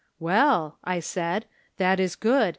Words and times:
"Well," 0.19 0.79
I 0.83 0.99
said," 0.99 1.45
that 1.77 1.99
is 1.99 2.15
good. 2.15 2.49